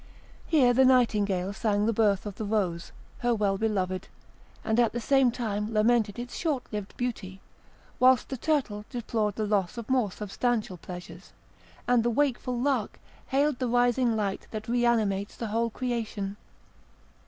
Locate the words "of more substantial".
9.77-10.77